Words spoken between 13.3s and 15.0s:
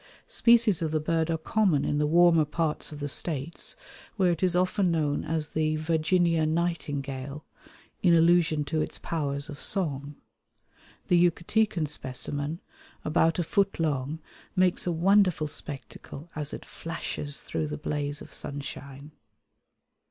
a foot long, makes a